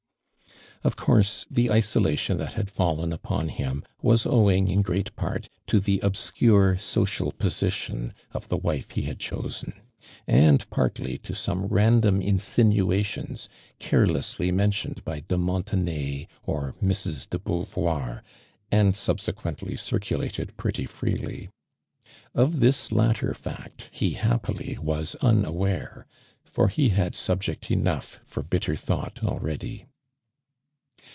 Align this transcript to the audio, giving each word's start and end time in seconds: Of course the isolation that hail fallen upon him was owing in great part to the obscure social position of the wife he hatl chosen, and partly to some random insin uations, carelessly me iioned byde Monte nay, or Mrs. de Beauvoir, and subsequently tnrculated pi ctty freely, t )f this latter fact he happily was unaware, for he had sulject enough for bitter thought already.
Of 0.83 0.95
course 0.95 1.45
the 1.47 1.69
isolation 1.69 2.37
that 2.39 2.53
hail 2.53 2.65
fallen 2.65 3.13
upon 3.13 3.49
him 3.49 3.83
was 4.01 4.25
owing 4.25 4.67
in 4.67 4.81
great 4.81 5.15
part 5.15 5.47
to 5.67 5.79
the 5.79 5.99
obscure 5.99 6.79
social 6.79 7.31
position 7.33 8.15
of 8.31 8.47
the 8.47 8.57
wife 8.57 8.89
he 8.89 9.03
hatl 9.03 9.19
chosen, 9.19 9.73
and 10.25 10.67
partly 10.71 11.19
to 11.19 11.35
some 11.35 11.67
random 11.67 12.19
insin 12.19 12.75
uations, 12.75 13.47
carelessly 13.77 14.51
me 14.51 14.63
iioned 14.63 15.01
byde 15.03 15.29
Monte 15.37 15.77
nay, 15.77 16.27
or 16.41 16.73
Mrs. 16.83 17.29
de 17.29 17.37
Beauvoir, 17.37 18.23
and 18.71 18.95
subsequently 18.95 19.75
tnrculated 19.75 20.57
pi 20.57 20.71
ctty 20.71 20.89
freely, 20.89 21.41
t 21.45 21.49
)f 22.41 22.49
this 22.53 22.91
latter 22.91 23.35
fact 23.35 23.87
he 23.91 24.13
happily 24.13 24.79
was 24.81 25.13
unaware, 25.21 26.07
for 26.43 26.69
he 26.69 26.89
had 26.89 27.13
sulject 27.13 27.69
enough 27.69 28.19
for 28.25 28.41
bitter 28.41 28.75
thought 28.75 29.23
already. 29.23 29.85